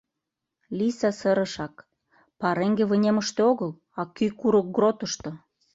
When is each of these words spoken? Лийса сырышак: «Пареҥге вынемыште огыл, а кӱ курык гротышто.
Лийса 0.77 1.09
сырышак: 1.19 1.75
«Пареҥге 2.39 2.83
вынемыште 2.89 3.41
огыл, 3.51 3.71
а 3.99 4.01
кӱ 4.15 4.25
курык 4.39 4.67
гротышто. 4.75 5.31